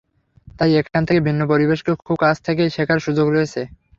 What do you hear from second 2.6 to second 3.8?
শেখার সুযোগ রয়েছে।